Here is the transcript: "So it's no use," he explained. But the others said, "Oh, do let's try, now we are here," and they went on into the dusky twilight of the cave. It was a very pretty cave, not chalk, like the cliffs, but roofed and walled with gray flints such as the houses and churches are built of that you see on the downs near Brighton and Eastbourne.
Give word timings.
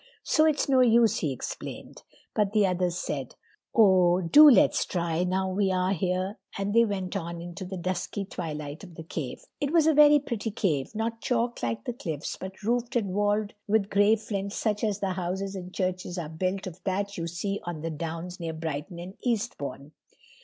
"So 0.23 0.45
it's 0.47 0.67
no 0.67 0.79
use," 0.79 1.17
he 1.19 1.31
explained. 1.31 2.01
But 2.33 2.53
the 2.53 2.65
others 2.65 2.97
said, 2.97 3.35
"Oh, 3.75 4.19
do 4.21 4.49
let's 4.49 4.83
try, 4.83 5.23
now 5.23 5.47
we 5.51 5.71
are 5.71 5.93
here," 5.93 6.39
and 6.57 6.73
they 6.73 6.85
went 6.85 7.15
on 7.15 7.39
into 7.39 7.65
the 7.65 7.77
dusky 7.77 8.25
twilight 8.25 8.83
of 8.83 8.95
the 8.95 9.03
cave. 9.03 9.43
It 9.59 9.69
was 9.71 9.85
a 9.85 9.93
very 9.93 10.17
pretty 10.17 10.49
cave, 10.49 10.95
not 10.95 11.21
chalk, 11.21 11.61
like 11.61 11.83
the 11.85 11.93
cliffs, 11.93 12.35
but 12.35 12.63
roofed 12.63 12.95
and 12.95 13.13
walled 13.13 13.53
with 13.67 13.91
gray 13.91 14.15
flints 14.15 14.55
such 14.55 14.83
as 14.83 15.01
the 15.01 15.11
houses 15.11 15.55
and 15.55 15.71
churches 15.71 16.17
are 16.17 16.29
built 16.29 16.65
of 16.65 16.83
that 16.83 17.15
you 17.15 17.27
see 17.27 17.61
on 17.65 17.81
the 17.81 17.91
downs 17.91 18.39
near 18.39 18.53
Brighton 18.53 18.97
and 18.97 19.13
Eastbourne. 19.21 19.91